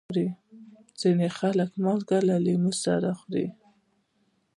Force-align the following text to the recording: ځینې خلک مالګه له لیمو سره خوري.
ځینې 1.01 1.27
خلک 1.37 1.69
مالګه 1.83 2.19
له 2.29 2.35
لیمو 2.45 2.73
سره 2.83 3.09
خوري. 3.19 3.47